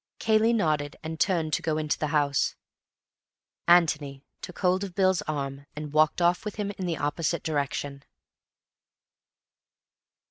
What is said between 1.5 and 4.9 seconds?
to go into the house. Antony took hold